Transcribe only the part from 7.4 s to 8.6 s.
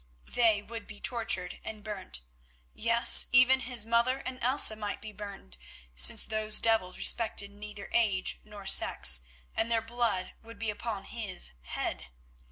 neither age